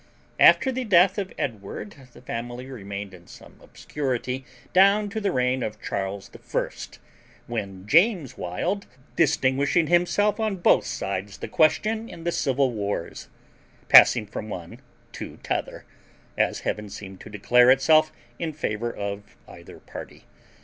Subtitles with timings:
[0.39, 5.61] After the death of Edward the family remained in some obscurity down to the reign
[5.61, 6.97] of Charles the first,
[7.45, 13.27] when James Wild distinguished himself on both sides the question in the civil wars,
[13.89, 15.85] passing from one to t'other,
[16.35, 20.23] as Heaven seemed to declare itself in favour of either party.